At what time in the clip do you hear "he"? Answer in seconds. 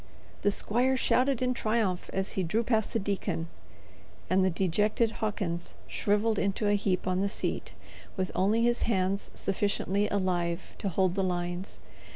2.31-2.41